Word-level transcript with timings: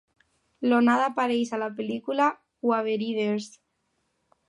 L'onada 0.71 1.03
apareix 1.09 1.53
a 1.57 1.61
la 1.65 1.69
pel·lícula 1.81 2.33
"Waveriders". 2.73 3.55